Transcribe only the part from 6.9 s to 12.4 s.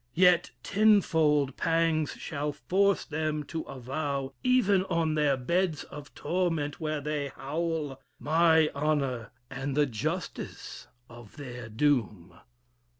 they howl, My honor, and the justice of their doom.